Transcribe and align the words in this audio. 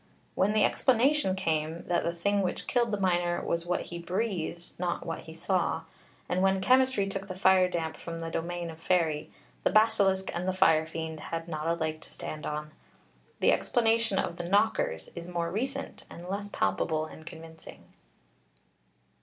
When 0.33 0.53
the 0.53 0.63
explanation 0.63 1.35
came, 1.35 1.83
that 1.85 2.03
the 2.03 2.11
thing 2.11 2.41
which 2.41 2.65
killed 2.65 2.89
the 2.89 2.99
miner 2.99 3.39
was 3.45 3.67
what 3.67 3.81
he 3.81 3.99
breathed, 3.99 4.71
not 4.79 5.05
what 5.05 5.25
he 5.25 5.33
saw; 5.35 5.83
and 6.27 6.41
when 6.41 6.59
chemistry 6.59 7.07
took 7.07 7.27
the 7.27 7.35
fire 7.35 7.69
damp 7.69 7.97
from 7.97 8.17
the 8.17 8.31
domain 8.31 8.71
of 8.71 8.81
faerie, 8.81 9.29
the 9.63 9.69
basilisk 9.69 10.31
and 10.33 10.47
the 10.47 10.53
fire 10.53 10.87
fiend 10.87 11.19
had 11.19 11.47
not 11.47 11.67
a 11.67 11.75
leg 11.75 12.01
to 12.01 12.09
stand 12.11 12.47
on. 12.47 12.71
The 13.41 13.51
explanation 13.51 14.17
of 14.17 14.37
the 14.37 14.49
Knockers 14.49 15.11
is 15.13 15.27
more 15.27 15.51
recent, 15.51 16.05
and 16.09 16.27
less 16.27 16.47
palpable 16.47 17.05
and 17.05 17.23
convincing. 17.23 17.83